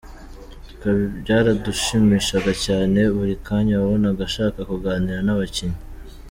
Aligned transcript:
Twe 0.71 0.91
byaradushimishaga 1.21 2.51
cyane, 2.65 2.99
buri 3.15 3.33
kanya 3.47 3.73
wabonaga 3.81 4.21
ashaka 4.29 4.59
kuganira 4.69 5.19
n’abakinnyi. 5.23 5.79